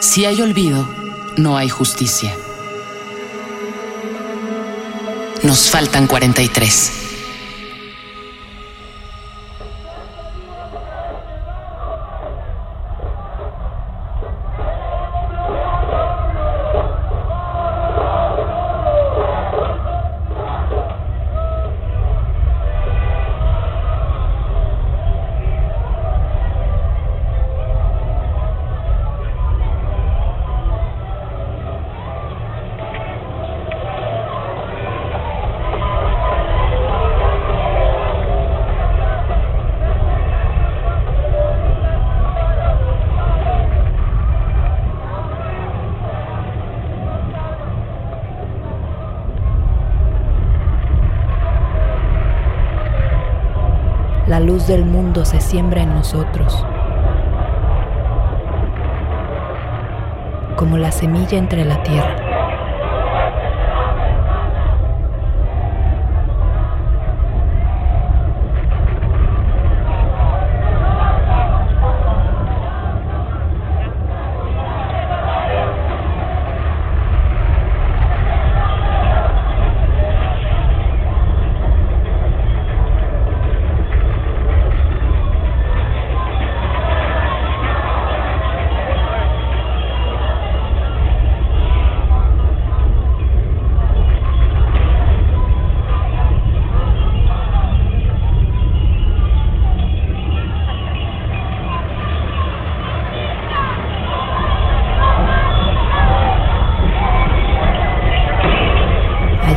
[0.00, 0.88] Si hay olvido,
[1.36, 2.36] no hay justicia.
[5.42, 7.07] Nos faltan 43.
[54.28, 56.62] La luz del mundo se siembra en nosotros,
[60.54, 62.27] como la semilla entre la tierra.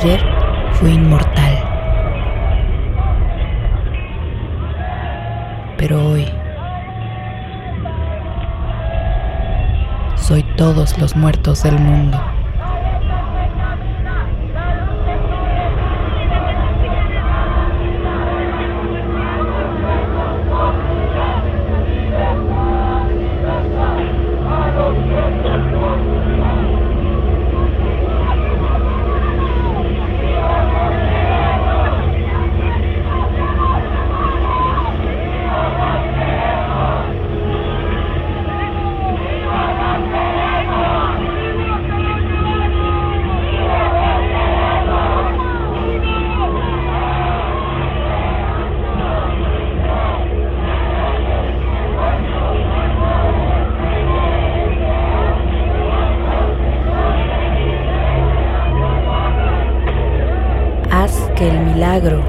[0.00, 0.24] Ayer
[0.72, 1.58] fui inmortal.
[5.76, 6.26] Pero hoy
[10.16, 12.18] soy todos los muertos del mundo.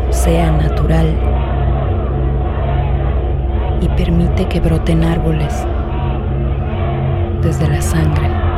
[0.09, 1.07] Sea natural
[3.79, 5.65] y permite que broten árboles
[7.41, 8.50] desde la sangre.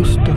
[0.00, 0.29] Justo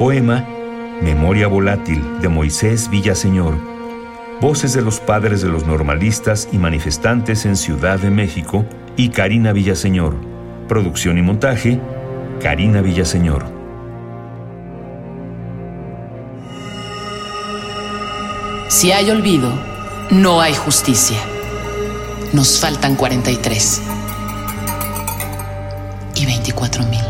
[0.00, 0.46] Poema
[1.02, 3.58] Memoria Volátil de Moisés Villaseñor.
[4.40, 8.64] Voces de los padres de los normalistas y manifestantes en Ciudad de México
[8.96, 10.16] y Karina Villaseñor.
[10.68, 11.78] Producción y montaje,
[12.40, 13.44] Karina Villaseñor.
[18.68, 19.52] Si hay olvido,
[20.10, 21.18] no hay justicia.
[22.32, 23.82] Nos faltan 43
[26.14, 27.09] y 24 mil.